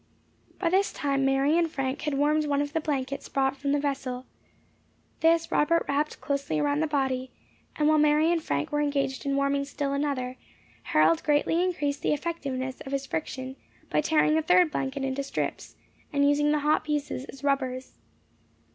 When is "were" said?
8.71-8.81